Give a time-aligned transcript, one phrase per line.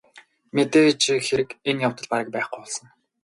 [0.55, 2.87] Мэдээж хэрэг энэ явдал бараг байхгүй болсон.